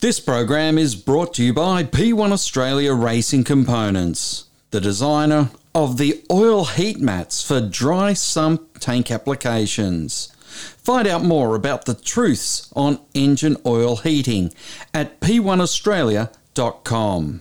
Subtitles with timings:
[0.00, 6.22] This program is brought to you by P1 Australia Racing Components, the designer of the
[6.30, 10.32] oil heat mats for dry sump tank applications.
[10.36, 14.54] Find out more about the truths on engine oil heating
[14.94, 17.40] at p1australia.com.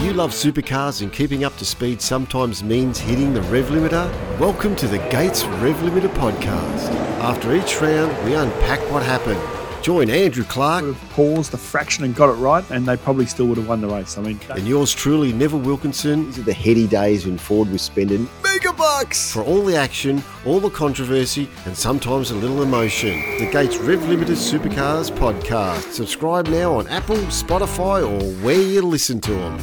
[0.00, 4.38] You love supercars and keeping up to speed sometimes means hitting the rev limiter?
[4.38, 6.90] Welcome to the Gates Rev Limiter podcast.
[7.22, 9.40] After each round, we unpack what happened
[9.82, 10.84] Join Andrew Clark.
[10.84, 13.66] Would have paused a fraction and got it right, and they probably still would have
[13.68, 14.16] won the race.
[14.16, 16.26] I mean, and yours truly, Neville Wilkinson.
[16.26, 20.22] These are the heady days when Ford was spending mega bucks for all the action,
[20.46, 23.18] all the controversy, and sometimes a little emotion.
[23.38, 25.90] The Gates Rev Limiter Supercars podcast.
[25.90, 29.58] Subscribe now on Apple, Spotify, or where you listen to them.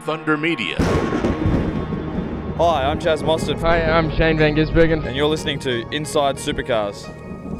[0.00, 1.33] Thunder Media.
[2.56, 3.60] Hi, I'm Chaz Mostert.
[3.62, 5.04] Hi, I'm Shane Van Gisbergen.
[5.04, 7.02] And you're listening to Inside Supercars.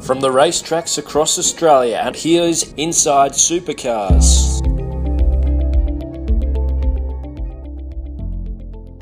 [0.05, 4.65] From the racetracks across Australia, and here's Inside Supercars.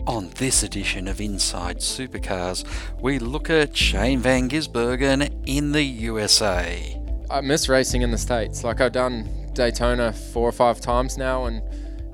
[0.08, 2.66] On this edition of Inside Supercars,
[3.00, 7.00] we look at Shane Van Gisbergen in the USA.
[7.30, 8.64] I miss racing in the States.
[8.64, 11.62] Like, I've done Daytona four or five times now, and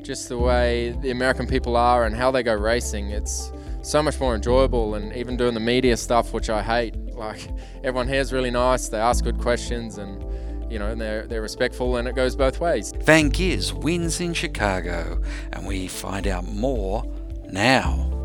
[0.04, 3.54] just the way the American people are and how they go racing, it's
[3.90, 6.95] so much more enjoyable and even doing the media stuff which I hate.
[7.16, 7.50] Like
[7.84, 10.23] everyone here is really nice they ask good questions and
[10.72, 12.94] you know they're, they're respectful and it goes both ways.
[13.02, 15.22] Van Giz wins in Chicago
[15.54, 17.04] and we find out more
[17.52, 18.19] now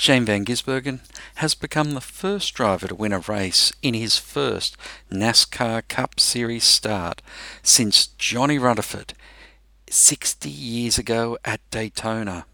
[0.00, 1.00] Shane Van Gisbergen
[1.34, 4.78] has become the first driver to win a race in his first
[5.12, 7.20] NASCAR Cup Series start
[7.62, 9.12] since Johnny Rutherford
[9.90, 12.46] 60 years ago at Daytona.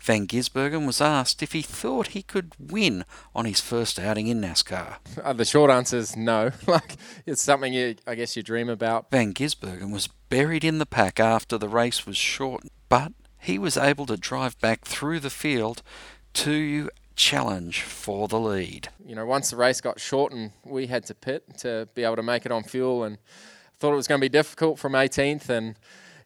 [0.00, 4.40] Van Gisbergen was asked if he thought he could win on his first outing in
[4.40, 4.96] NASCAR.
[5.22, 6.52] Uh, the short answer is no.
[6.66, 6.96] like
[7.26, 9.10] it's something you, I guess, you dream about.
[9.10, 13.76] Van Gisbergen was buried in the pack after the race was short, but he was
[13.76, 15.82] able to drive back through the field
[16.34, 18.88] to challenge for the lead.
[19.04, 22.22] You know, once the race got shortened, we had to pit to be able to
[22.22, 23.18] make it on fuel, and
[23.78, 25.48] thought it was going to be difficult from 18th.
[25.48, 25.76] And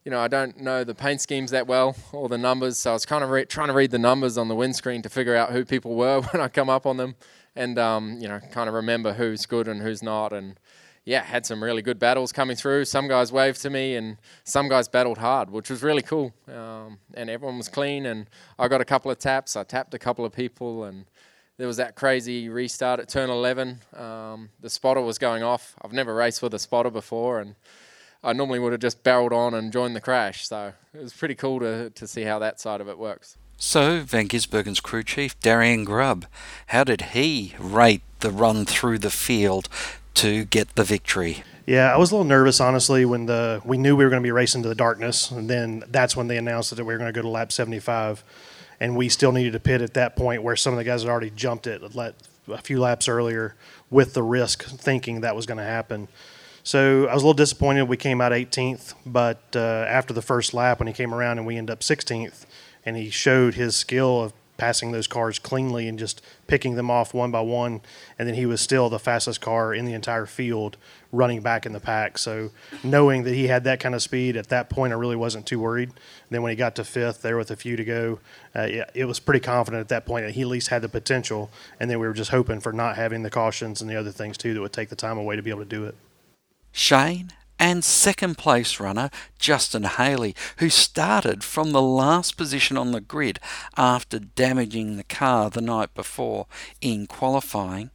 [0.04, 2.92] you know, I don't know the paint schemes that well or the numbers, so I
[2.92, 5.50] was kind of re- trying to read the numbers on the windscreen to figure out
[5.50, 7.16] who people were when I come up on them,
[7.56, 10.60] and um, you know, kind of remember who's good and who's not, and
[11.06, 12.84] yeah, had some really good battles coming through.
[12.84, 16.34] Some guys waved to me, and some guys battled hard, which was really cool.
[16.52, 18.28] Um, and everyone was clean, and
[18.58, 19.54] I got a couple of taps.
[19.54, 21.06] I tapped a couple of people, and
[21.58, 23.82] there was that crazy restart at turn 11.
[23.96, 25.76] Um, the spotter was going off.
[25.80, 27.54] I've never raced with a spotter before, and
[28.24, 30.48] I normally would have just barreled on and joined the crash.
[30.48, 33.38] So it was pretty cool to, to see how that side of it works.
[33.58, 36.26] So, Van Gisbergen's crew chief, Darian Grubb,
[36.66, 39.70] how did he rate the run through the field
[40.16, 41.42] to get the victory.
[41.66, 44.26] Yeah, I was a little nervous, honestly, when the we knew we were going to
[44.26, 47.12] be racing to the darkness, and then that's when they announced that we were going
[47.12, 48.22] to go to lap 75,
[48.78, 51.10] and we still needed to pit at that point where some of the guys had
[51.10, 53.56] already jumped it a few laps earlier
[53.90, 56.08] with the risk, thinking that was going to happen.
[56.62, 57.84] So I was a little disappointed.
[57.84, 61.46] We came out 18th, but uh, after the first lap, when he came around and
[61.46, 62.44] we ended up 16th,
[62.84, 67.14] and he showed his skill of passing those cars cleanly and just picking them off
[67.14, 67.80] one by one.
[68.18, 70.76] And then he was still the fastest car in the entire field
[71.12, 72.18] running back in the pack.
[72.18, 72.50] So
[72.82, 75.60] knowing that he had that kind of speed at that point, I really wasn't too
[75.60, 75.88] worried.
[75.90, 75.98] And
[76.30, 78.18] then when he got to fifth, there with a few to go,
[78.54, 80.88] uh, it, it was pretty confident at that point that he at least had the
[80.88, 81.50] potential.
[81.80, 84.36] And then we were just hoping for not having the cautions and the other things
[84.36, 85.94] too that would take the time away to be able to do it.
[86.72, 93.00] Shane and second place runner Justin Haley, who started from the last position on the
[93.00, 93.38] grid
[93.76, 96.46] after damaging the car the night before
[96.80, 97.90] in qualifying,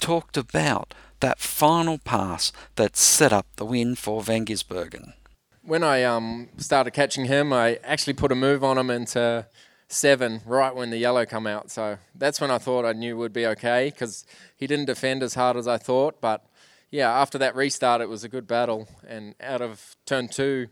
[0.00, 5.14] talked about that final pass that set up the win for Van Gisbergen.
[5.62, 9.46] When I um, started catching him, I actually put a move on him into
[9.88, 11.70] seven right when the yellow come out.
[11.70, 14.24] So that's when I thought I knew would be okay because
[14.56, 16.44] he didn't defend as hard as I thought, but
[16.90, 18.88] yeah, after that restart, it was a good battle.
[19.06, 20.68] And out of turn two,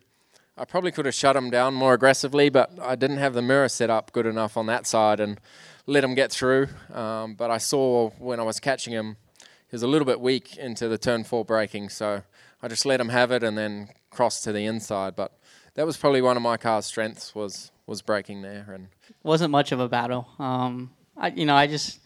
[0.56, 3.68] I probably could have shut him down more aggressively, but I didn't have the mirror
[3.68, 5.38] set up good enough on that side and
[5.86, 6.68] let him get through.
[6.92, 10.56] Um, but I saw when I was catching him, he was a little bit weak
[10.56, 12.22] into the turn four braking, so
[12.62, 15.14] I just let him have it and then crossed to the inside.
[15.14, 15.38] But
[15.74, 18.88] that was probably one of my car's strengths was was braking there and
[19.22, 20.26] wasn't much of a battle.
[20.38, 22.00] Um, I, you know, I just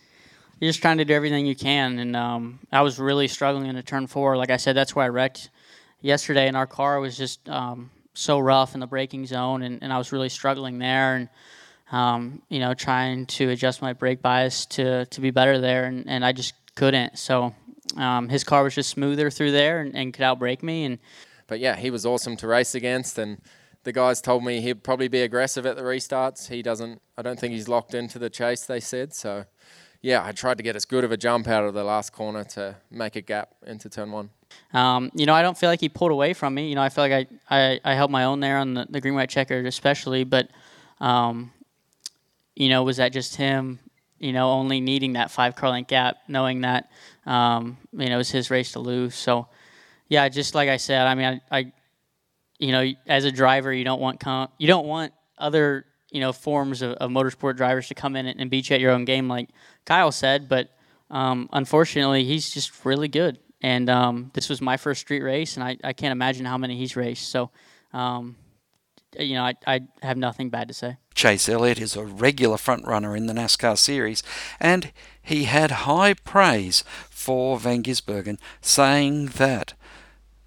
[0.60, 1.98] you're just trying to do everything you can.
[1.98, 4.36] And um, I was really struggling in a turn four.
[4.36, 5.50] Like I said, that's where I wrecked
[6.00, 6.46] yesterday.
[6.46, 9.98] And our car was just, um, so rough in the braking zone, and, and I
[9.98, 11.28] was really struggling there, and
[11.92, 16.08] um, you know, trying to adjust my brake bias to to be better there, and,
[16.08, 17.18] and I just couldn't.
[17.18, 17.54] So
[17.96, 20.98] um, his car was just smoother through there and, and could outbrake me, and
[21.46, 23.40] but yeah, he was awesome to race against, and
[23.84, 26.48] the guys told me he'd probably be aggressive at the restarts.
[26.48, 27.00] He doesn't.
[27.16, 28.64] I don't think he's locked into the chase.
[28.64, 29.44] They said so.
[30.02, 32.42] Yeah, I tried to get as good of a jump out of the last corner
[32.44, 34.30] to make a gap into turn one.
[34.72, 36.68] Um, you know, I don't feel like he pulled away from me.
[36.68, 39.00] You know, I feel like I, I, I held my own there on the, the
[39.00, 40.24] green white checker, especially.
[40.24, 40.48] But,
[41.00, 41.52] um,
[42.56, 43.78] you know, was that just him,
[44.18, 46.90] you know, only needing that five car length gap, knowing that,
[47.26, 49.14] um, you know, it was his race to lose.
[49.14, 49.48] So,
[50.08, 51.72] yeah, just like I said, I mean, I, I
[52.58, 56.32] you know, as a driver, you don't want com- you don't want other you know
[56.32, 59.28] forms of, of motorsport drivers to come in and, beat you at your own game,
[59.28, 59.50] like
[59.84, 60.48] Kyle said.
[60.48, 60.70] But
[61.10, 63.38] um, unfortunately, he's just really good.
[63.62, 66.76] And um, this was my first street race, and I, I can't imagine how many
[66.76, 67.28] he's raced.
[67.28, 67.50] So,
[67.92, 68.36] um,
[69.18, 70.96] you know, I, I have nothing bad to say.
[71.14, 74.22] Chase Elliott is a regular front runner in the NASCAR series,
[74.58, 79.74] and he had high praise for Van Gisbergen, saying that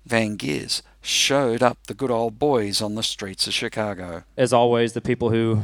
[0.05, 4.23] Van Gis showed up the good old boys on the streets of Chicago.
[4.37, 5.61] As always, the people who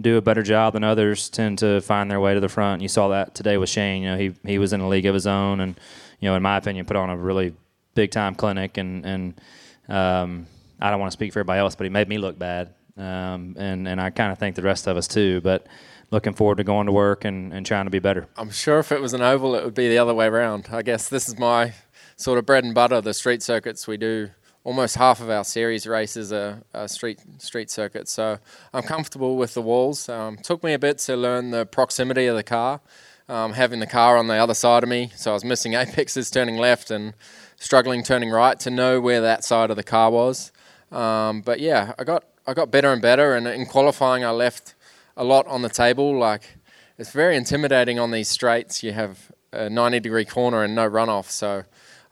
[0.00, 2.82] do a better job than others tend to find their way to the front.
[2.82, 4.02] You saw that today with Shane.
[4.02, 5.74] You know, he he was in a league of his own, and
[6.20, 7.54] you know, in my opinion, put on a really
[7.94, 8.76] big time clinic.
[8.76, 9.40] And and
[9.88, 10.46] um,
[10.80, 13.56] I don't want to speak for everybody else, but he made me look bad, um,
[13.58, 15.40] and and I kind of think the rest of us too.
[15.40, 15.66] But
[16.10, 18.28] looking forward to going to work and, and trying to be better.
[18.36, 20.68] I'm sure if it was an oval, it would be the other way around.
[20.70, 21.72] I guess this is my
[22.16, 23.00] sort of bread and butter.
[23.00, 24.30] The street circuits we do
[24.64, 28.10] almost half of our series races are, are, street street circuits.
[28.10, 28.38] So
[28.72, 30.08] I'm comfortable with the walls.
[30.08, 32.80] Um, took me a bit to learn the proximity of the car,
[33.28, 35.12] um, having the car on the other side of me.
[35.14, 37.14] So I was missing apexes turning left and
[37.56, 40.50] struggling turning right to know where that side of the car was.
[40.90, 43.34] Um, but yeah, I got I got better and better.
[43.34, 44.74] And in qualifying, I left
[45.16, 46.16] a lot on the table.
[46.16, 46.56] Like
[46.98, 48.82] it's very intimidating on these straights.
[48.82, 51.30] You have a 90 degree corner and no runoff.
[51.30, 51.64] So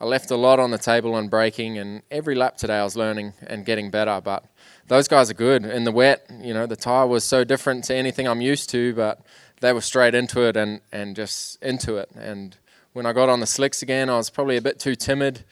[0.03, 2.97] I left a lot on the table on braking, and every lap today I was
[2.97, 4.21] learning and getting better.
[4.21, 4.45] But
[4.89, 6.27] those guys are good in the wet.
[6.41, 9.21] You know, the tire was so different to anything I'm used to, but
[9.61, 12.11] they were straight into it and and just into it.
[12.17, 12.57] And
[12.95, 15.45] when I got on the slicks again, I was probably a bit too timid,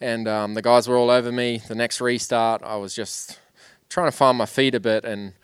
[0.00, 1.60] and um, the guys were all over me.
[1.68, 3.38] The next restart, I was just
[3.90, 5.34] trying to find my feet a bit and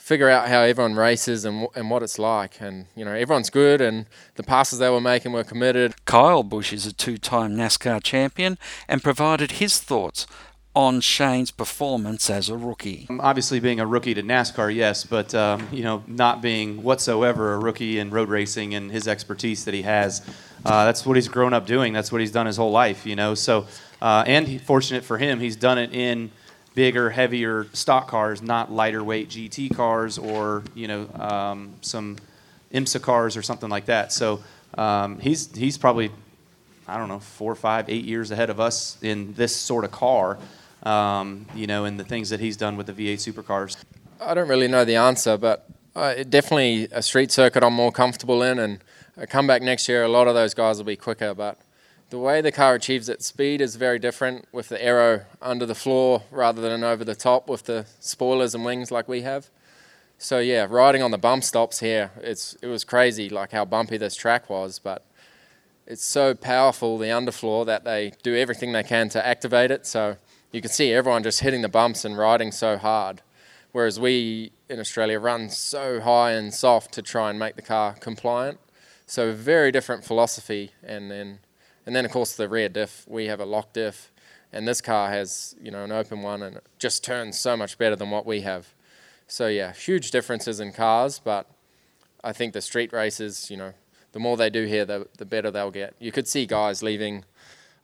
[0.00, 2.60] figure out how everyone races and, and what it's like.
[2.60, 5.94] And, you know, everyone's good and the passes they were making were committed.
[6.06, 8.58] Kyle Busch is a two time NASCAR champion
[8.88, 10.26] and provided his thoughts
[10.74, 13.06] on Shane's performance as a rookie.
[13.10, 17.54] Um, obviously, being a rookie to NASCAR, yes, but um, you know, not being whatsoever
[17.54, 20.22] a rookie in road racing and his expertise that he has,
[20.64, 21.92] uh, that's what he's grown up doing.
[21.92, 23.34] That's what he's done his whole life, you know.
[23.34, 23.66] So,
[24.00, 26.30] uh, and he, fortunate for him, he's done it in
[26.74, 32.16] bigger, heavier stock cars, not lighter weight GT cars or you know um, some
[32.72, 34.12] IMSA cars or something like that.
[34.12, 34.42] So
[34.76, 36.10] um, he's he's probably
[36.86, 40.38] I don't know four, five, eight years ahead of us in this sort of car.
[40.82, 43.76] Um, you know, and the things that he's done with the V8 supercars.
[44.18, 48.42] I don't really know the answer, but uh, definitely a street circuit I'm more comfortable
[48.42, 48.78] in, and
[49.18, 50.04] I come back next year.
[50.04, 51.58] A lot of those guys will be quicker, but
[52.10, 55.74] the way the car achieves its speed is very different with the aero under the
[55.74, 59.48] floor rather than over the top with the spoilers and wings like we have.
[60.18, 63.96] So yeah, riding on the bump stops here, it's it was crazy like how bumpy
[63.96, 65.06] this track was, but
[65.86, 69.86] it's so powerful the underfloor that they do everything they can to activate it.
[69.86, 70.16] So
[70.52, 73.22] you can see everyone just hitting the bumps and riding so hard,
[73.72, 77.94] whereas we in Australia run so high and soft to try and make the car
[77.94, 78.58] compliant.
[79.06, 81.38] So very different philosophy, and then
[81.86, 84.10] and then of course the rear diff, we have a lock diff,
[84.52, 87.78] and this car has you know an open one and it just turns so much
[87.78, 88.74] better than what we have.
[89.26, 91.46] So yeah, huge differences in cars, but
[92.22, 93.72] I think the street races, you know,
[94.12, 95.94] the more they do here, the, the better they'll get.
[95.98, 97.24] You could see guys leaving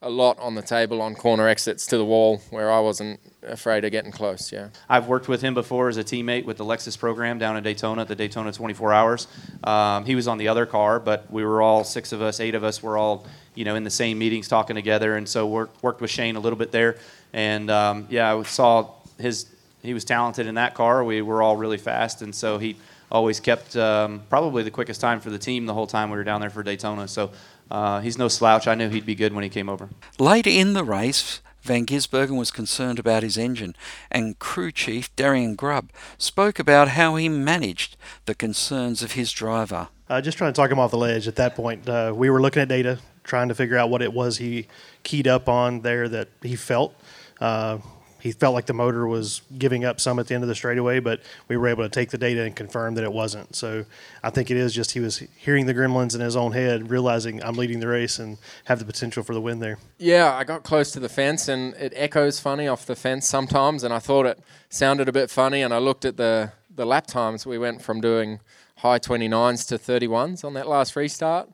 [0.02, 3.84] a lot on the table on corner exits to the wall where I wasn't afraid
[3.84, 4.52] of getting close.
[4.52, 7.62] Yeah, I've worked with him before as a teammate with the Lexus program down in
[7.62, 9.26] Daytona, the Daytona 24 Hours.
[9.64, 12.54] Um, he was on the other car, but we were all six of us, eight
[12.54, 13.26] of us, were all
[13.56, 16.40] you know in the same meetings talking together, and so worked worked with Shane a
[16.40, 16.96] little bit there.
[17.32, 19.46] And um, yeah, I saw his
[19.82, 21.02] he was talented in that car.
[21.02, 22.76] We were all really fast, and so he
[23.10, 26.24] always kept um, probably the quickest time for the team the whole time we were
[26.24, 27.08] down there for Daytona.
[27.08, 27.30] So
[27.70, 28.66] uh, he's no slouch.
[28.66, 29.88] I knew he'd be good when he came over.
[30.18, 33.74] Later in the race, Van Gisbergen was concerned about his engine,
[34.10, 39.88] and crew chief Darian Grubb spoke about how he managed the concerns of his driver.
[40.08, 41.88] Uh, just trying to talk him off the ledge at that point.
[41.88, 44.66] Uh, we were looking at data, trying to figure out what it was he
[45.02, 46.94] keyed up on there that he felt.
[47.40, 47.78] Uh,
[48.18, 50.98] he felt like the motor was giving up some at the end of the straightaway,
[50.98, 53.54] but we were able to take the data and confirm that it wasn't.
[53.54, 53.84] So
[54.22, 57.40] I think it is just he was hearing the gremlins in his own head, realizing
[57.42, 59.78] I'm leading the race and have the potential for the win there.
[59.98, 63.84] Yeah, I got close to the fence and it echoes funny off the fence sometimes,
[63.84, 64.40] and I thought it
[64.70, 65.62] sounded a bit funny.
[65.62, 67.46] And I looked at the the lap times.
[67.46, 68.40] We went from doing
[68.78, 71.48] high 29s to 31s on that last restart,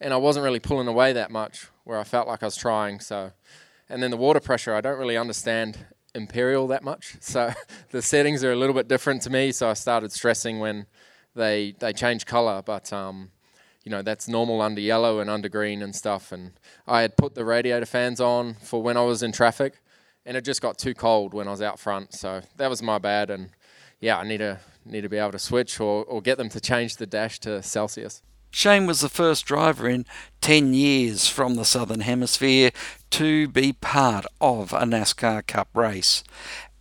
[0.00, 3.00] and I wasn't really pulling away that much where I felt like I was trying.
[3.00, 3.32] So,
[3.88, 5.78] and then the water pressure, I don't really understand
[6.14, 7.16] imperial that much.
[7.20, 7.52] So
[7.90, 9.52] the settings are a little bit different to me.
[9.52, 10.86] So I started stressing when
[11.34, 13.30] they they change color, but um,
[13.82, 16.32] you know that's normal under yellow and under green and stuff.
[16.32, 16.52] And
[16.86, 19.80] I had put the radiator fans on for when I was in traffic,
[20.24, 22.14] and it just got too cold when I was out front.
[22.14, 23.30] So that was my bad.
[23.30, 23.50] And
[24.00, 26.60] yeah, I need to need to be able to switch or, or get them to
[26.70, 28.22] change the dash to Celsius.
[28.54, 30.06] Shane was the first driver in
[30.40, 32.70] 10 years from the Southern Hemisphere
[33.10, 36.22] to be part of a NASCAR Cup race.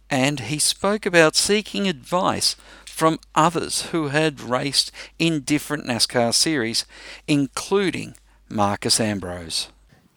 [0.08, 6.86] And he spoke about seeking advice from others who had raced in different NASCAR series,
[7.28, 8.14] including
[8.48, 9.70] Marcos Ambrose.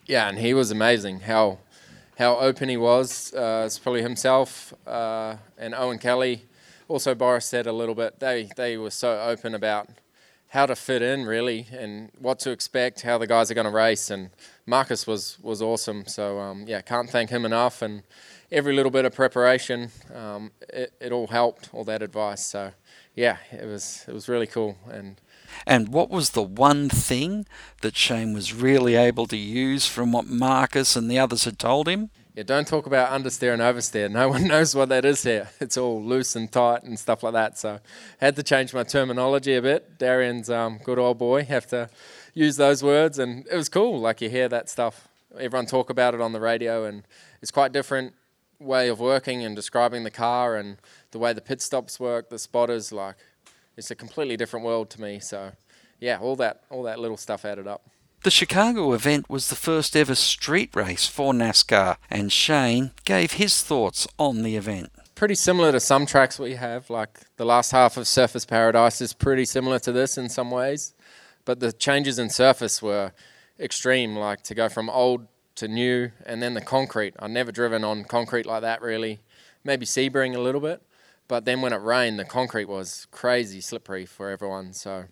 [0.05, 1.21] Yeah, and he was amazing.
[1.21, 1.57] How
[2.19, 3.33] how open he was.
[3.33, 6.43] Uh, it's probably himself uh, and Owen Kelly.
[6.87, 8.19] Also, Boris Said a little bit.
[8.19, 9.89] They they were so open about
[10.49, 13.71] how to fit in really and what to expect, how the guys are going to
[13.71, 14.09] race.
[14.09, 14.29] And
[14.65, 16.05] Marcos was was awesome.
[16.07, 17.81] So um, yeah, can't thank him enough.
[17.81, 18.03] And
[18.51, 21.69] every little bit of preparation, um, it, it all helped.
[21.73, 22.45] All that advice.
[22.45, 22.71] So
[23.15, 24.77] yeah, it was it was really cool.
[24.89, 25.19] And
[25.65, 27.45] and what was the one thing
[27.81, 31.87] that Shane was really able to use from what Marcos and the others had told
[31.87, 32.09] him?
[32.37, 34.11] Yeah, don't talk about understeer and oversteer.
[34.11, 35.49] No one knows what that is here.
[35.59, 37.57] It's all loose and tight and stuff like that.
[37.57, 37.79] So
[38.19, 39.97] had to change my terminology a bit.
[39.97, 41.89] Darian's um, good old boy have to
[42.35, 43.99] use those words, and it was cool.
[43.99, 45.07] Like you hear that stuff.
[45.39, 47.07] Everyone talk about it on the radio, and
[47.41, 48.13] it's quite different
[48.59, 50.77] way of working and describing the car and
[51.09, 52.91] the way the pit stops work, the spotters.
[52.91, 53.15] Like
[53.75, 55.17] it's a completely different world to me.
[55.17, 55.53] So
[55.99, 57.81] yeah, all that all that little stuff added up.
[58.27, 63.63] The Chicago event was the first ever street race for NASCAR, and Shane gave his
[63.63, 64.91] thoughts on the event.
[65.15, 69.13] Pretty similar to some tracks we have, like the last half of Surfers Paradise is
[69.13, 70.93] pretty similar to this in some ways,
[71.45, 73.13] but the changes in surface were
[73.61, 77.13] extreme, like to go from old to new, and then the concrete.
[77.19, 79.21] I've never driven on concrete like that really,
[79.63, 80.81] maybe Sebring a little bit,
[81.29, 85.05] but then when it rained, the concrete was crazy slippery for everyone, so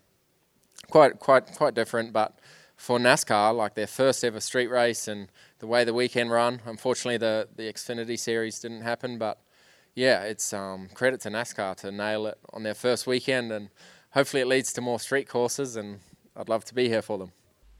[0.90, 2.38] quite quite quite different, but
[2.86, 5.28] for NASCAR, like their first ever street race and
[5.58, 6.62] the way the weekend run.
[6.68, 9.40] Unfortunately, the, the Xfinity Series didn't happen, but
[9.96, 13.70] yeah, it's um, credit to NASCAR to nail it on their first weekend, and
[14.12, 15.98] hopefully it leads to more street courses, and
[16.36, 17.32] I'd love to be here for them.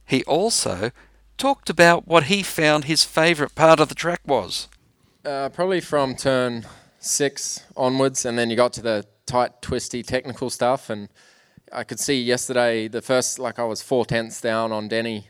[0.08, 0.90] He also
[1.38, 4.68] talked about what he found his favourite part of the track was.
[5.24, 6.66] Uh, probably from turn
[7.00, 11.10] six onwards, and then you got to the tight, twisty, technical stuff, and
[11.72, 15.28] I could see yesterday the first like I was four tenths down on Denny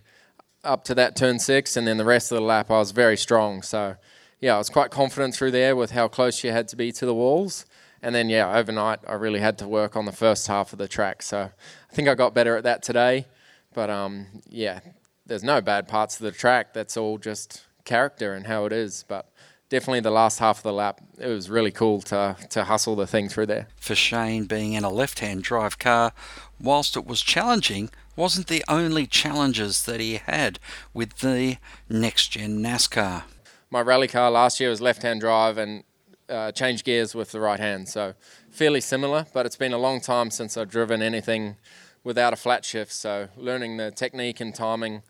[0.64, 3.18] up to that turn six, and then the rest of the lap I was very
[3.18, 3.62] strong.
[3.62, 3.96] So
[4.40, 7.06] yeah, I was quite confident through there with how close you had to be to
[7.06, 7.66] the walls.
[8.02, 10.88] And then yeah, overnight I really had to work on the first half of the
[10.88, 11.22] track.
[11.22, 11.50] So
[11.92, 13.26] I think I got better at that today.
[13.74, 14.82] But um, yeah,
[15.26, 16.74] there's no bad parts of the track.
[16.74, 19.06] That's all just character and how it is.
[19.08, 19.30] But
[19.70, 23.08] definitely the last half of the lap, it was really cool to, to hustle the
[23.08, 23.68] thing through there.
[23.78, 26.14] For Shane, being in a left hand drive car,
[26.60, 30.60] whilst it was challenging, wasn't the only challenges that he had
[30.94, 31.58] with the
[31.90, 33.24] next gen NASCAR.
[33.70, 35.84] My rally car last year was left hand drive and
[36.30, 38.14] uh, changed gears with the right hand, so
[38.50, 41.58] fairly similar, but it's been a long time since I've driven anything
[42.04, 45.04] without a flat shift, so learning the technique and timing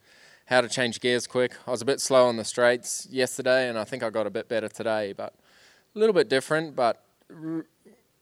[0.45, 1.53] how to change gears quick.
[1.67, 4.29] I was a bit slow on the straights yesterday, and I think I got a
[4.29, 5.33] bit better today, but
[5.95, 6.75] a little bit different.
[6.75, 7.03] But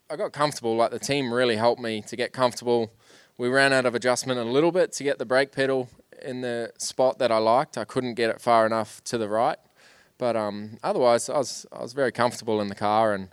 [0.10, 0.75] I got comfortable.
[0.75, 2.92] Like the team really helped me to get comfortable.
[3.38, 5.89] We ran out of adjustment a little bit to get the brake pedal
[6.22, 7.77] in the spot that I liked.
[7.77, 9.58] I couldn't get it far enough to the right,
[10.18, 13.13] but um, otherwise I was I was very comfortable in the car.
[13.13, 13.30] And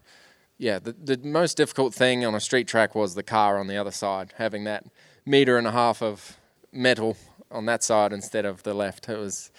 [0.58, 3.76] yeah, the the most difficult thing on a street track was the car on the
[3.76, 4.84] other side, having that
[5.24, 6.36] meter and a half of
[6.72, 7.16] metal
[7.50, 9.08] on that side instead of the left.
[9.08, 9.50] It was,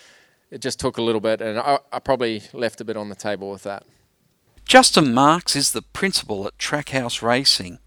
[0.50, 3.16] it just took a little bit, and I, I probably left a bit on the
[3.16, 3.84] table with that.
[4.66, 7.80] Justin Marks is the principal at Trackhouse Racing,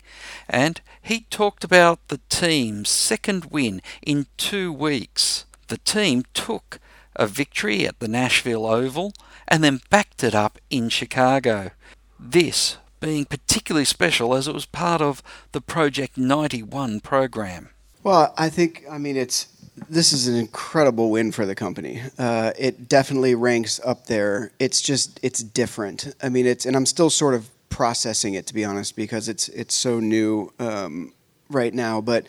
[0.49, 5.47] and he talked about the team's second win in two weeks.
[5.69, 6.79] The team took
[7.17, 9.13] a victory at the Nashville Oval
[9.49, 11.71] and then backed it up in Chicago.
[12.19, 17.71] This being particularly special as it was part of the Project 91 program.
[18.03, 19.49] Well, I think, I mean, it's
[19.89, 22.01] this is an incredible win for the company.
[22.19, 24.53] Uh, it definitely ranks up there.
[24.59, 26.15] It's just it's different.
[26.23, 29.49] I mean, it's and I'm still sort of processing it to be honest because it's
[29.49, 31.13] it's so new um,
[31.51, 32.01] right now.
[32.01, 32.27] But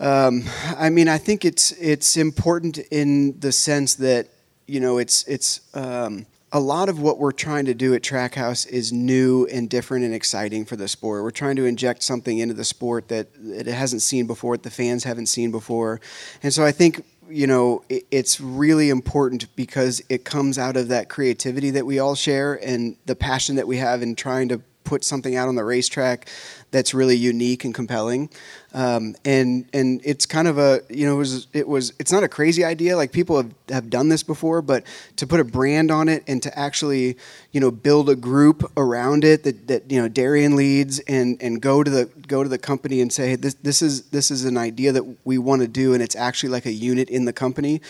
[0.00, 0.44] um,
[0.76, 4.28] I mean, I think it's it's important in the sense that
[4.66, 8.68] you know it's it's um, a lot of what we're trying to do at Trackhouse
[8.68, 11.22] is new and different and exciting for the sport.
[11.22, 14.70] We're trying to inject something into the sport that it hasn't seen before, that the
[14.70, 16.00] fans haven't seen before.
[16.42, 21.08] And so I think, you know, it's really important because it comes out of that
[21.08, 25.04] creativity that we all share and the passion that we have in trying to put
[25.04, 26.28] something out on the racetrack
[26.72, 28.28] that's really unique and compelling.
[28.74, 32.24] Um, and and it's kind of a you know it was it was it's not
[32.24, 34.84] a crazy idea like people have, have done this before but
[35.16, 37.18] to put a brand on it and to actually
[37.52, 41.60] you know build a group around it that, that you know Darian leads and and
[41.60, 44.46] go to the go to the company and say hey, this this is this is
[44.46, 47.32] an idea that we want to do and it's actually like a unit in the
[47.32, 47.82] company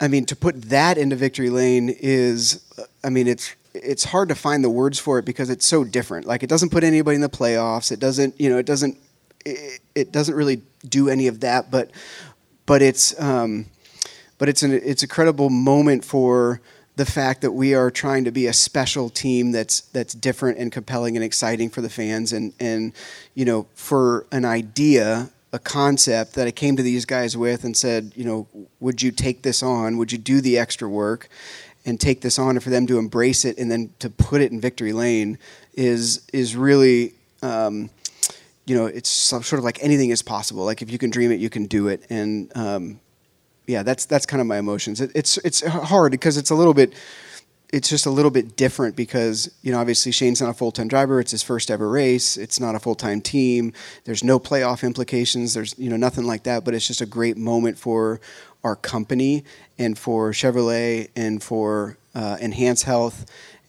[0.00, 2.62] I mean to put that into victory lane is
[3.04, 6.26] I mean it's it's hard to find the words for it because it's so different.
[6.26, 7.92] Like it doesn't put anybody in the playoffs.
[7.92, 8.98] It doesn't, you know, it doesn't,
[9.44, 11.70] it, it doesn't really do any of that.
[11.70, 11.90] But,
[12.66, 13.66] but it's, um,
[14.38, 16.60] but it's an it's a credible moment for
[16.96, 20.72] the fact that we are trying to be a special team that's that's different and
[20.72, 22.92] compelling and exciting for the fans and and
[23.34, 27.74] you know for an idea a concept that I came to these guys with and
[27.74, 28.46] said, you know,
[28.80, 29.96] would you take this on?
[29.96, 31.30] Would you do the extra work?
[31.84, 34.52] And take this on and for them to embrace it and then to put it
[34.52, 35.38] in victory lane
[35.74, 37.90] is is really um,
[38.66, 41.40] you know it's sort of like anything is possible like if you can dream it
[41.40, 43.00] you can do it and um,
[43.66, 46.74] yeah that's that's kind of my emotions it, it's it's hard because it's a little
[46.74, 46.94] bit
[47.72, 50.88] it's just a little bit different because you know obviously Shane's not a full time
[50.88, 51.20] driver.
[51.20, 52.36] It's his first ever race.
[52.36, 53.72] It's not a full time team.
[54.04, 55.54] There's no playoff implications.
[55.54, 56.64] There's you know nothing like that.
[56.64, 58.20] But it's just a great moment for
[58.64, 59.44] our company
[59.78, 63.26] and for Chevrolet and for uh, Enhance Health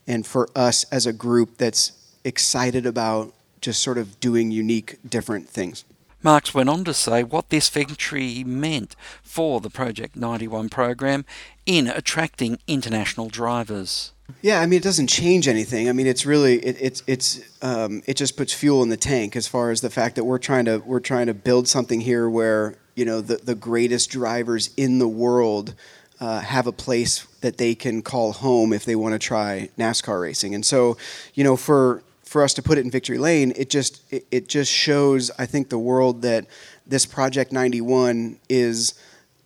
[0.08, 1.92] and for us as a group that's
[2.24, 5.86] excited about just sort of doing unique, different things.
[6.22, 11.24] Marks went on to say what this victory meant for the Project 91 program
[11.66, 14.12] in attracting international drivers.
[14.42, 15.88] Yeah, I mean, it doesn't change anything.
[15.90, 19.36] I mean, it's really it, it's it's um, it just puts fuel in the tank
[19.36, 22.30] as far as the fact that we're trying to we're trying to build something here
[22.30, 25.74] where you know the the greatest drivers in the world
[26.20, 30.22] uh, have a place that they can call home if they want to try NASCAR
[30.22, 30.54] racing.
[30.54, 30.98] And so,
[31.34, 34.50] you know, for for us to put it in victory lane, it just it, it
[34.50, 36.46] just shows I think the world that
[36.86, 38.96] this Project 91 is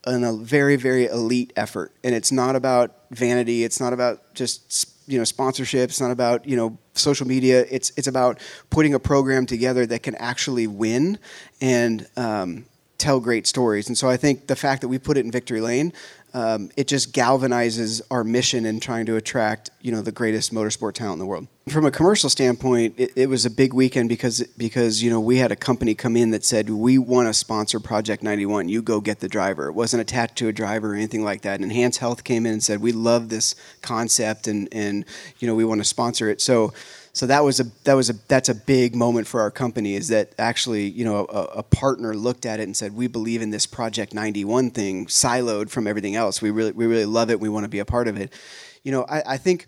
[0.06, 3.64] an, a very very elite effort, and it's not about vanity.
[3.64, 5.92] It's not about just you know sponsorship.
[5.92, 7.68] It's not about you know social media.
[7.70, 8.40] It's it's about
[8.72, 11.20] putting a program together that can actually win
[11.62, 12.66] and um,
[13.04, 13.88] tell great stories.
[13.88, 15.94] And so I think the fact that we put it in victory lane
[16.36, 20.94] um, it just galvanizes our mission in trying to attract you know the greatest motorsport
[20.94, 21.48] talent in the world.
[21.70, 25.38] From a commercial standpoint, it, it, was a big weekend because because you know we
[25.38, 28.68] had a company come in that said we want to sponsor Project 91.
[28.68, 29.68] You go get the driver.
[29.68, 31.62] It wasn't attached to a driver or anything like that.
[31.62, 35.06] And Enhance Health came in and said we love this concept and and
[35.38, 36.42] you know we want to sponsor it.
[36.42, 36.74] So
[37.14, 40.08] so that was a that was a that's a big moment for our company is
[40.08, 43.52] that actually you know a, a, partner looked at it and said we believe in
[43.52, 46.42] this project 91 thing siloed from everything else.
[46.42, 47.40] We really we really love it.
[47.40, 48.34] We want to be a part of it.
[48.82, 49.68] You know I, I think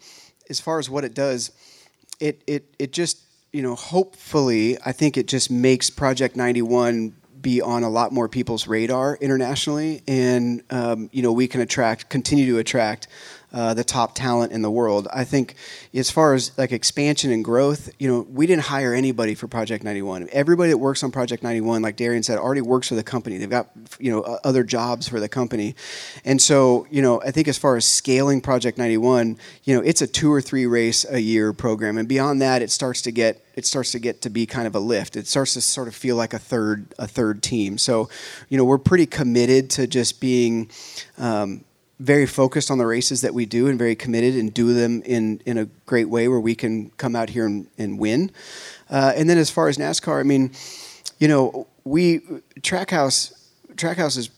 [0.49, 1.51] as far as what it does
[2.19, 3.19] it it it just
[3.53, 8.27] you know hopefully I think it just makes project 91 be on a lot more
[8.27, 13.08] people's radar internationally and um, you know we can attract continue to attract
[13.55, 15.07] uh, the top talent in the world.
[15.13, 15.55] I think
[15.93, 19.81] as far as like expansion and growth, you know, we didn't hire anybody for Project
[19.81, 20.27] 91.
[20.33, 23.37] Everybody that works on Project 91, like Darian said, already works for the company.
[23.37, 25.73] They've got you know other jobs for the company,
[26.25, 30.01] and so you know I think as far as scaling Project 91, you know it's
[30.01, 33.41] a two or three race a year program, and beyond that, it starts to get
[33.55, 35.15] it starts to get to be kind of a lift.
[35.15, 37.77] It starts to sort of feel like a third a third team.
[37.77, 38.09] So,
[38.49, 40.69] you know, we're pretty committed to just being
[41.17, 41.63] um,
[41.99, 45.41] very focused on the races that we do and very committed and do them in,
[45.45, 48.31] in a great way where we can come out here and, and win.
[48.89, 50.51] Uh, and then as far as NASCAR, I mean,
[51.19, 52.19] you know, we
[52.60, 53.34] Trackhouse
[53.75, 54.29] Trackhouse is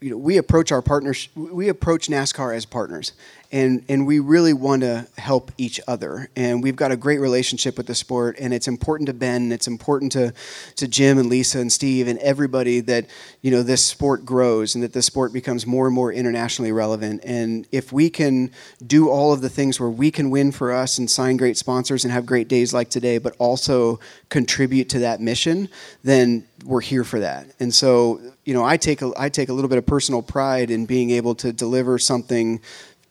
[0.00, 3.12] you know we approach our partners we approach NASCAR as partners
[3.52, 6.28] and and we really want to help each other.
[6.36, 9.52] And we've got a great relationship with the sport, and it's important to Ben, and
[9.52, 10.32] it's important to
[10.76, 13.06] to Jim and Lisa and Steve and everybody that
[13.42, 17.22] you know this sport grows and that the sport becomes more and more internationally relevant.
[17.24, 18.50] And if we can
[18.86, 22.04] do all of the things where we can win for us and sign great sponsors
[22.04, 25.68] and have great days like today, but also contribute to that mission,
[26.02, 27.46] then we're here for that.
[27.60, 30.70] And so, you know, I take a, I take a little bit of personal pride
[30.70, 32.60] in being able to deliver something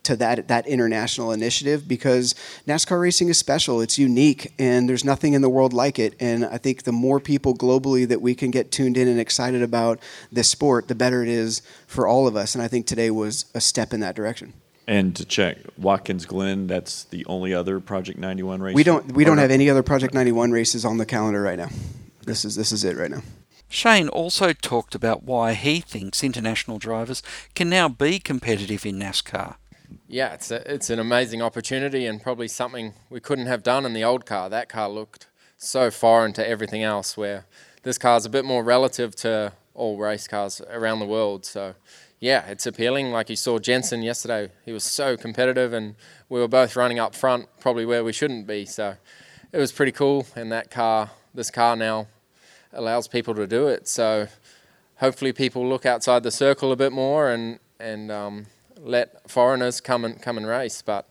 [0.06, 2.34] to that that international initiative because
[2.68, 3.82] NASCAR racing is special.
[3.82, 6.16] It's unique, and there's nothing in the world like it.
[6.20, 9.62] And I think the more people globally that we can get tuned in and excited
[9.62, 10.00] about
[10.32, 12.56] this sport, the better it is for all of us.
[12.56, 14.54] And I think today was a step in that direction.
[14.88, 18.76] And to check Watkins Glen, that's the only other Project 91 race.
[18.76, 21.70] We don't we don't have any other Project 91 races on the calendar right now.
[22.26, 23.22] This is this is it right now.
[23.68, 27.24] Shane also talked about why he thinks international drivers
[27.56, 29.56] can now be competitive in NASCAR.
[30.08, 33.94] Yeah, it's a, it's an amazing opportunity and probably something we couldn't have done in
[33.94, 34.50] the old car.
[34.50, 37.46] That car looked so foreign to everything else, where
[37.84, 41.46] this car is a bit more relative to all race cars around the world.
[41.46, 41.76] So,
[42.20, 43.12] yeah, it's appealing.
[43.12, 45.96] Like you saw Jenson yesterday, he was so competitive, and
[46.30, 48.66] we were both running up front, probably where we shouldn't be.
[48.66, 48.96] So,
[49.52, 50.26] it was pretty cool.
[50.36, 52.08] And that car, this car now,
[52.74, 53.88] allows people to do it.
[53.88, 54.28] So,
[54.98, 58.46] hopefully, people look outside the circle a bit more and and um,
[58.86, 60.82] let foreigners come and come and race.
[60.82, 61.10] But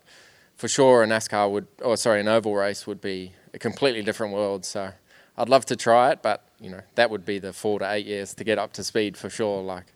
[0.56, 4.32] for sure, a NASCAR would, or sorry, an oval race would be a completely different
[4.32, 4.64] world.
[4.64, 4.92] So
[5.36, 8.06] I'd love to try it, but you know that would be the four to eight
[8.06, 9.62] years to get up to speed for sure.
[9.62, 9.86] Like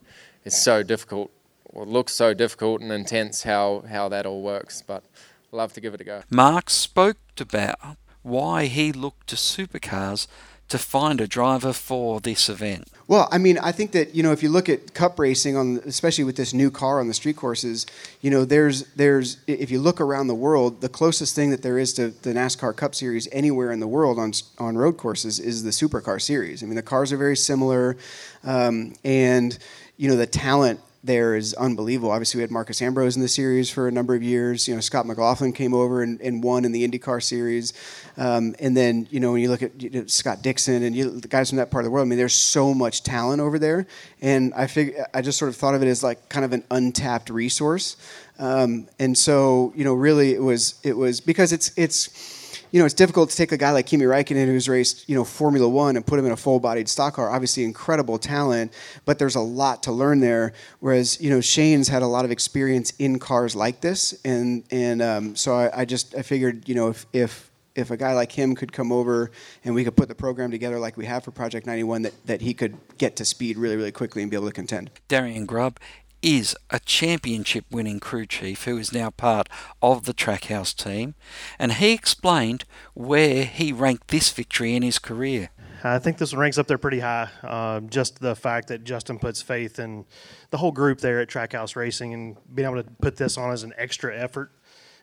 [0.44, 1.30] it's so difficult,
[1.64, 4.82] or looks so difficult and intense how how that all works.
[4.82, 5.04] But
[5.52, 6.22] love to give it a go.
[6.30, 7.78] Mark spoke about
[8.22, 10.26] why he looked to supercars
[10.68, 12.88] to find a driver for this event?
[13.06, 15.80] Well, I mean, I think that you know if you look at cup racing on,
[15.86, 17.86] especially with this new car on the street courses,
[18.20, 21.78] you know, there's there's if you look around the world, the closest thing that there
[21.78, 25.62] is to the NASCAR Cup Series anywhere in the world on on road courses is
[25.62, 26.62] the Supercar Series.
[26.62, 27.96] I mean, the cars are very similar,
[28.44, 29.58] um, and
[29.96, 32.10] you know the talent there is unbelievable.
[32.10, 34.68] Obviously, we had Marcos Ambrose in the series for a number of years.
[34.68, 37.72] You know, Scott McLaughlin came over and, and won in the IndyCar series.
[38.18, 41.18] Um, and then, you know, when you look at you know, Scott Dixon and you,
[41.18, 43.58] the guys from that part of the world, I mean, there's so much talent over
[43.58, 43.86] there.
[44.20, 46.62] And I fig- I just sort of thought of it as like kind of an
[46.70, 47.96] untapped resource.
[48.38, 52.84] Um, and so, you know, really it was, it was because it's, it's, you know,
[52.84, 55.96] it's difficult to take a guy like Kimi Räikkönen who's raced, you know, Formula One
[55.96, 57.30] and put him in a full-bodied stock car.
[57.30, 58.72] Obviously, incredible talent,
[59.04, 60.52] but there's a lot to learn there.
[60.80, 65.02] Whereas, you know, Shane's had a lot of experience in cars like this, and and
[65.02, 68.32] um, so I, I just I figured, you know, if if if a guy like
[68.32, 69.30] him could come over
[69.64, 72.40] and we could put the program together like we have for Project 91, that, that
[72.40, 74.90] he could get to speed really, really quickly and be able to contend.
[75.06, 75.78] Darian Grubb
[76.22, 79.48] is a championship winning crew chief who is now part
[79.82, 81.14] of the Trackhouse team,
[81.58, 85.50] and he explained where he ranked this victory in his career.
[85.84, 87.28] I think this one ranks up there pretty high.
[87.42, 90.06] Uh, just the fact that Justin puts faith in
[90.50, 93.62] the whole group there at Trackhouse Racing and being able to put this on as
[93.62, 94.50] an extra effort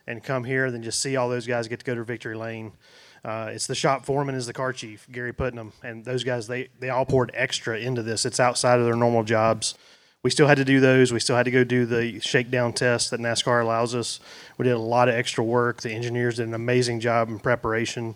[0.05, 2.73] and come here, then just see all those guys get to go to victory lane.
[3.23, 6.69] Uh, it's the shop foreman is the car chief, Gary Putnam, and those guys they
[6.79, 8.25] they all poured extra into this.
[8.25, 9.73] It's outside of their normal jobs
[10.25, 11.13] we still had to do those.
[11.13, 14.19] We still had to go do the shakedown test that NASCAR allows us.
[14.57, 15.83] We did a lot of extra work.
[15.83, 18.15] The engineers did an amazing job in preparation.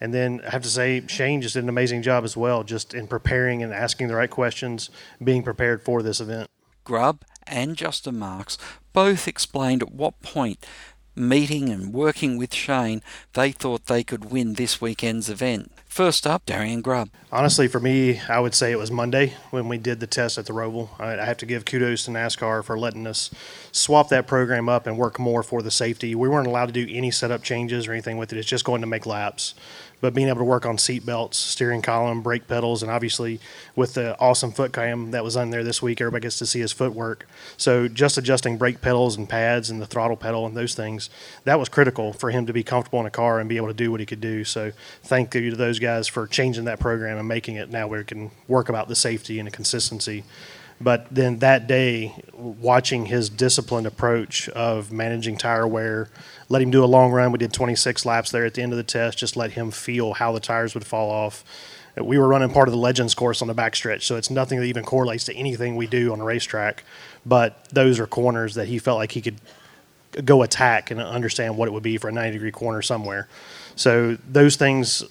[0.00, 2.94] And then I have to say, Shane just did an amazing job as well, just
[2.94, 4.88] in preparing and asking the right questions,
[5.22, 6.48] being prepared for this event.
[6.82, 8.56] Grubb and Justin Marks
[8.94, 10.64] both explained at what point
[11.14, 13.02] meeting and working with Shane,
[13.34, 15.72] they thought they could win this weekend's event.
[15.86, 17.10] First up, Darian Grubb.
[17.32, 20.46] Honestly, for me, I would say it was Monday when we did the test at
[20.46, 20.88] the Roval.
[21.00, 23.30] I have to give kudos to NASCAR for letting us
[23.72, 26.14] swap that program up and work more for the safety.
[26.14, 28.38] We weren't allowed to do any setup changes or anything with it.
[28.38, 29.54] It's just going to make laps
[30.00, 33.40] but being able to work on seat belts, steering column, brake pedals, and obviously
[33.76, 36.60] with the awesome foot cam that was on there this week, everybody gets to see
[36.60, 37.26] his footwork.
[37.56, 41.10] So just adjusting brake pedals and pads and the throttle pedal and those things,
[41.44, 43.74] that was critical for him to be comfortable in a car and be able to
[43.74, 44.44] do what he could do.
[44.44, 48.00] So thank you to those guys for changing that program and making it now where
[48.00, 50.24] we can work about the safety and the consistency.
[50.80, 56.08] But then that day, watching his disciplined approach of managing tire wear,
[56.48, 57.32] let him do a long run.
[57.32, 60.14] We did 26 laps there at the end of the test, just let him feel
[60.14, 61.44] how the tires would fall off.
[61.96, 64.64] We were running part of the Legends course on the backstretch, so it's nothing that
[64.66, 66.84] even correlates to anything we do on a racetrack.
[67.26, 69.40] But those are corners that he felt like he could
[70.24, 73.28] go attack and understand what it would be for a 90 degree corner somewhere.
[73.76, 75.04] So those things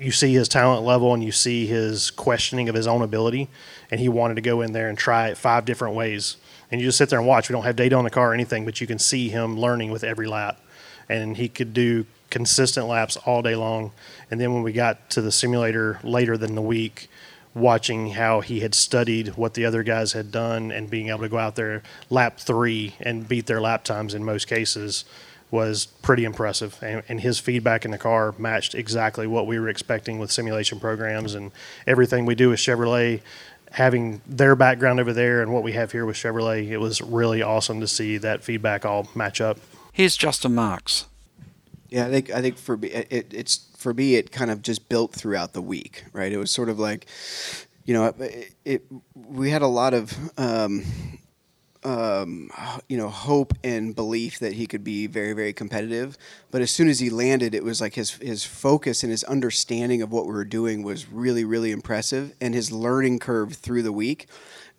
[0.00, 3.48] you see his talent level and you see his questioning of his own ability,
[3.90, 6.36] and he wanted to go in there and try it five different ways
[6.70, 7.48] and you just sit there and watch.
[7.48, 9.90] We don't have data on the car or anything, but you can see him learning
[9.90, 10.60] with every lap,
[11.08, 13.90] and he could do consistent laps all day long.
[14.30, 17.08] And then when we got to the simulator later than the week,
[17.52, 21.28] watching how he had studied what the other guys had done and being able to
[21.28, 25.04] go out there lap three and beat their lap times in most cases
[25.50, 26.78] was pretty impressive.
[26.82, 30.78] And, and, his feedback in the car matched exactly what we were expecting with simulation
[30.78, 31.50] programs and
[31.86, 33.20] everything we do with Chevrolet.
[33.72, 37.40] Having their background over there and what we have here with Chevrolet, it was really
[37.40, 39.58] awesome to see that feedback all match up.
[39.92, 41.06] Here's Justin Marks.
[41.88, 44.88] Yeah, I think I think for me, it, it's for me it kind of just
[44.88, 46.32] built throughout the week, right?
[46.32, 47.06] It was sort of like,
[47.84, 48.84] you know, it, it
[49.14, 50.16] we had a lot of.
[50.38, 50.84] Um,
[51.82, 52.50] um,
[52.88, 56.18] you know, hope and belief that he could be very, very competitive.
[56.50, 60.02] But as soon as he landed, it was like his his focus and his understanding
[60.02, 63.92] of what we were doing was really, really impressive, and his learning curve through the
[63.92, 64.26] week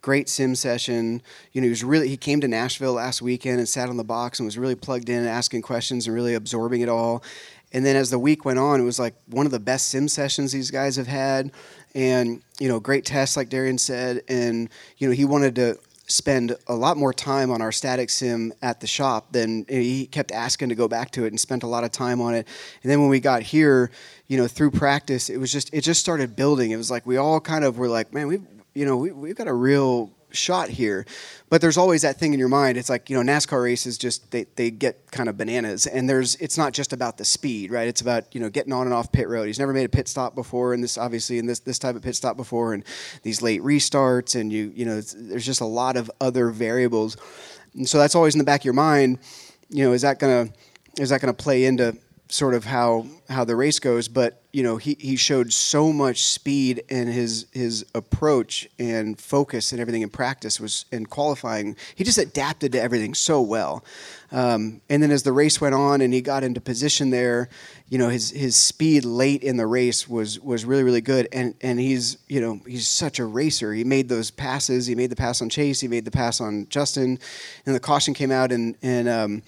[0.02, 1.22] great sim session.
[1.54, 4.04] You know, he was really he came to Nashville last weekend and sat on the
[4.04, 7.24] box and was really plugged in, asking questions and really absorbing it all.
[7.74, 10.08] And then as the week went on, it was like one of the best sim
[10.08, 11.52] sessions these guys have had,
[11.96, 14.22] and you know, great tests like Darian said.
[14.28, 15.80] And you know, he wanted to
[16.12, 20.32] spend a lot more time on our static sim at the shop than he kept
[20.32, 22.48] asking to go back to it and spent a lot of time on it.
[22.84, 23.92] And then when we got here,
[24.28, 26.72] you know, through practice, it was just it just started building.
[26.72, 28.40] It was like we all kind of were like, man, we
[28.74, 31.06] you know, we, we've got a real shot here.
[31.50, 32.78] But there's always that thing in your mind.
[32.78, 35.86] It's like, you know, NASCAR races just they, they get kind of bananas.
[35.86, 37.88] And there's it's not just about the speed, right?
[37.88, 39.48] It's about, you know, getting on and off pit road.
[39.48, 42.02] He's never made a pit stop before and this obviously in this this type of
[42.02, 42.84] pit stop before and
[43.24, 47.18] these late restarts and you you know, there's just a lot of other variables.
[47.74, 49.20] And so that's always in the back of your mind,
[49.70, 50.50] you know, is that gonna
[51.00, 51.98] is that gonna play into
[52.30, 56.24] sort of how how the race goes, but you know he, he showed so much
[56.24, 61.76] speed and his his approach and focus and everything in practice was in qualifying.
[61.96, 63.84] He just adapted to everything so well.
[64.32, 67.50] Um, and then as the race went on and he got into position there,
[67.90, 71.28] you know his his speed late in the race was was really really good.
[71.32, 73.74] And and he's you know he's such a racer.
[73.74, 74.86] He made those passes.
[74.86, 75.80] He made the pass on Chase.
[75.80, 77.20] He made the pass on Justin.
[77.66, 79.44] And the caution came out and and um,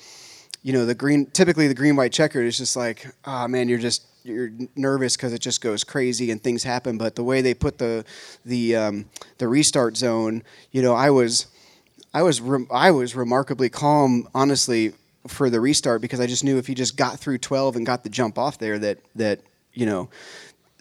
[0.64, 3.68] you know, the green, typically the green white checkered is just like, ah, oh, man,
[3.68, 6.98] you're just, you're nervous because it just goes crazy and things happen.
[6.98, 8.06] But the way they put the,
[8.46, 9.06] the, um,
[9.38, 11.48] the restart zone, you know, I was,
[12.14, 14.94] I was, re- I was remarkably calm, honestly,
[15.28, 18.04] for the restart because I just knew if he just got through 12 and got
[18.04, 19.42] the jump off there, that, that,
[19.74, 20.10] you know,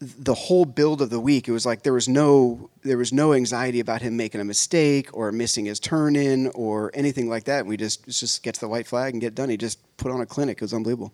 [0.02, 3.32] the whole build of the week, it was like there was no there was no
[3.32, 7.60] anxiety about him making a mistake or missing his turn in or anything like that.
[7.60, 9.48] and We just just get to the white flag and get done.
[9.48, 10.56] He just put on a clinic.
[10.56, 11.12] It was unbelievable.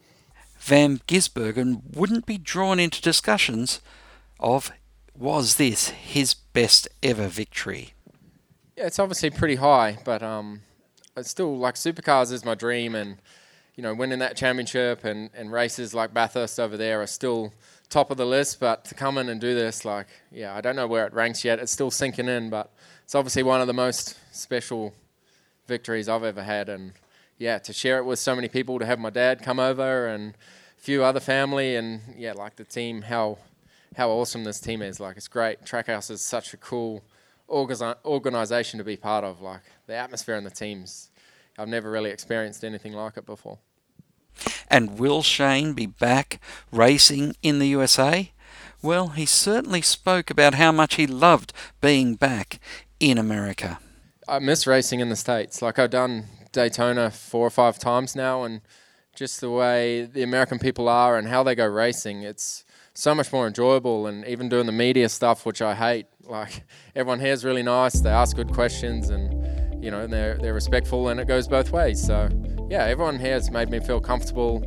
[0.69, 3.81] Van Gisbergen wouldn't be drawn into discussions
[4.39, 4.71] of
[5.17, 7.95] was this his best ever victory?
[8.77, 10.61] Yeah, it's obviously pretty high, but um,
[11.17, 13.17] it's still like supercars is my dream, and
[13.77, 17.51] you know, winning that championship and, and races like Bathurst over there are still
[17.89, 20.77] top of the list, but to come in and do this, like, yeah, I don't
[20.77, 21.59] know where it ranks yet.
[21.61, 22.71] It's still sinking in, but
[23.05, 24.93] it's obviously one of the most special
[25.67, 26.69] victories I've ever had.
[26.69, 26.93] And
[27.39, 30.35] yeah, to share it with so many people, to have my dad come over and
[30.79, 33.39] few other family, and yeah, like the team, how
[33.97, 35.01] how awesome this team is.
[35.01, 35.65] Like, it's great.
[35.65, 37.03] Trackhouse is such a cool
[37.51, 39.41] organization to be part of.
[39.41, 41.11] Like, the atmosphere and the teams,
[41.59, 43.59] I've never really experienced anything like it before.
[44.71, 48.31] And will Shane be back racing in the USA?
[48.83, 52.61] Well, he certainly spoke about how much he loved being back
[53.01, 53.81] in America.
[54.29, 55.61] I miss racing in the States.
[55.61, 58.61] Like, I've done Daytona four or five times now, and
[59.19, 63.33] just the way the American people are and how they go racing, it's so much
[63.33, 64.07] more enjoyable.
[64.07, 68.01] And even doing the media stuff, which I hate, like, everyone here is really nice,
[68.01, 72.05] they ask good questions, and, you know, they're, they're respectful, and it goes both ways.
[72.05, 72.29] So,
[72.71, 74.63] yeah, everyone here has made me feel comfortable,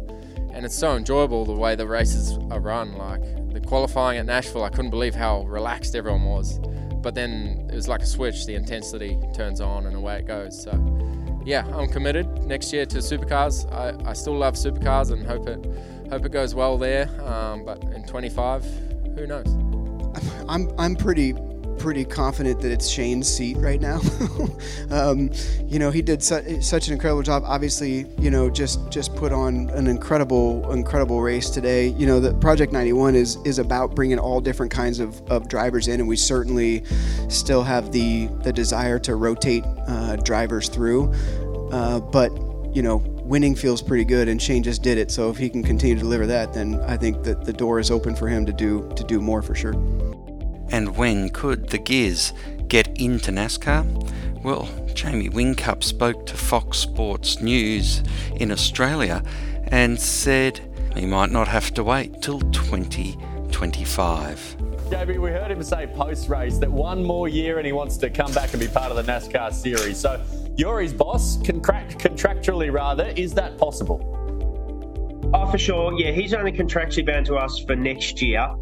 [0.53, 2.97] and it's so enjoyable the way the races are run.
[2.97, 3.21] Like
[3.53, 6.59] the qualifying at Nashville, I couldn't believe how relaxed everyone was.
[7.01, 10.61] But then it was like a switch; the intensity turns on, and away it goes.
[10.61, 10.71] So,
[11.43, 13.71] yeah, I'm committed next year to supercars.
[13.71, 15.65] I, I still love supercars and hope it
[16.09, 17.09] hope it goes well there.
[17.23, 18.65] Um, but in 25,
[19.15, 19.47] who knows?
[20.47, 21.33] I'm I'm pretty
[21.81, 23.99] pretty confident that it's Shane's seat right now.
[24.91, 25.31] um,
[25.65, 27.41] you know, he did su- such an incredible job.
[27.45, 31.87] Obviously, you know, just just put on an incredible incredible race today.
[31.87, 35.87] You know, the Project 91 is is about bringing all different kinds of, of drivers
[35.87, 36.83] in, and we certainly
[37.29, 41.11] still have the the desire to rotate uh, drivers through.
[41.71, 42.31] Uh, but
[42.75, 45.09] you know, winning feels pretty good, and Shane just did it.
[45.09, 47.89] So if he can continue to deliver that, then I think that the door is
[47.89, 49.73] open for him to do to do more for sure.
[50.71, 52.33] And when could the Gears
[52.67, 53.85] get into NASCAR?
[54.41, 58.01] Well, Jamie Whincup spoke to Fox Sports News
[58.37, 59.21] in Australia
[59.67, 60.61] and said
[60.95, 64.55] he might not have to wait till 2025.
[64.89, 68.09] Jamie, we heard him say post race that one more year and he wants to
[68.09, 69.97] come back and be part of the NASCAR series.
[69.97, 70.21] So
[70.57, 73.13] you're his boss, contract, contractually rather.
[73.15, 74.05] Is that possible?
[75.33, 75.97] Oh, for sure.
[75.97, 78.53] Yeah, he's only contractually bound to us for next year.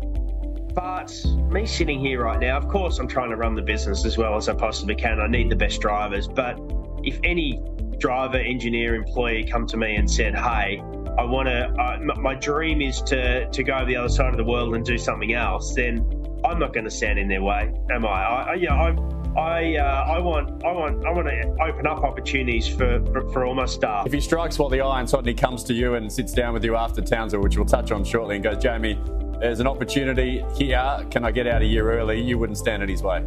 [0.79, 1.13] But
[1.51, 4.37] me sitting here right now, of course, I'm trying to run the business as well
[4.37, 5.19] as I possibly can.
[5.19, 6.25] I need the best drivers.
[6.25, 6.57] But
[7.03, 7.61] if any
[7.97, 10.81] driver, engineer, employee come to me and said, "Hey,
[11.17, 14.45] I want to, my dream is to to go to the other side of the
[14.45, 15.97] world and do something else," then
[16.45, 18.09] I'm not going to stand in their way, am I?
[18.09, 18.95] I, I yeah, I.
[19.37, 23.45] I, uh, I want I want I want to open up opportunities for, for, for
[23.45, 24.07] all my staff.
[24.07, 26.51] If he strikes while the iron's hot and he comes to you and sits down
[26.51, 28.99] with you after Townsville, which we'll touch on shortly, and goes, Jamie,
[29.39, 31.05] there's an opportunity here.
[31.11, 32.21] Can I get out a year early?
[32.21, 33.25] You wouldn't stand in his way.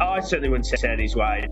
[0.00, 1.48] I certainly wouldn't stand in his way.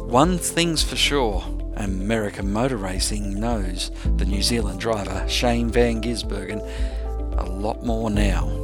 [0.00, 1.42] One thing's for sure
[1.76, 6.60] American motor racing knows the New Zealand driver Shane Van Gisbergen
[7.38, 8.60] a lot more now.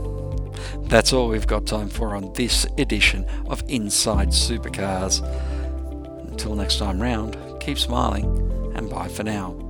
[0.82, 5.22] That's all we've got time for on this edition of Inside Supercars.
[6.28, 9.69] Until next time round, keep smiling and bye for now.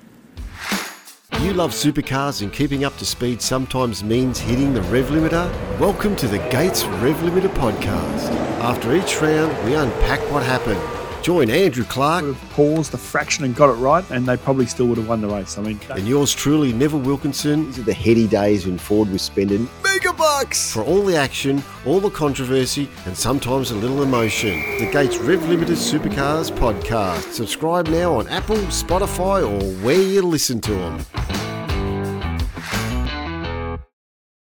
[1.41, 5.49] You love supercars and keeping up to speed sometimes means hitting the rev limiter?
[5.79, 8.29] Welcome to the Gates Rev Limiter podcast.
[8.61, 11.00] After each round, we unpack what happened.
[11.21, 12.25] Join Andrew Clark.
[12.25, 15.07] Would have paused a fraction and got it right, and they probably still would have
[15.07, 15.57] won the race.
[15.57, 17.67] I mean, and yours truly, Neville Wilkinson.
[17.67, 21.63] These are the heady days when Ford was spending mega bucks for all the action,
[21.85, 24.59] all the controversy, and sometimes a little emotion.
[24.79, 27.31] The Gates Rev Limiter Supercars podcast.
[27.33, 31.05] Subscribe now on Apple, Spotify, or where you listen to them.